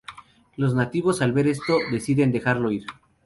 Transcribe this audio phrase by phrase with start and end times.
[0.57, 2.87] Los nativos al ver esto deciden dejarlo ir.